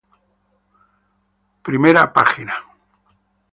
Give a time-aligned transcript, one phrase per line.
[1.65, 1.77] I.
[2.13, 2.43] Págs.